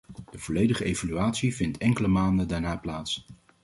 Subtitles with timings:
[0.31, 3.25] De volledige evaluatie vindt enkele maanden daarna plaats.